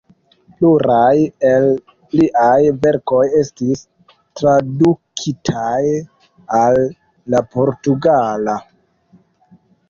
[0.59, 1.17] Pluraj
[1.49, 1.65] el
[2.19, 3.83] liaj verkoj estis
[4.39, 5.91] tradukitaj
[6.63, 6.81] al
[7.35, 8.59] la portugala.